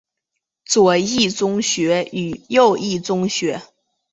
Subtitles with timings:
[0.65, 3.61] 左翼宗学与右翼宗学。